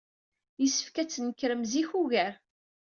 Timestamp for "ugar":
2.01-2.33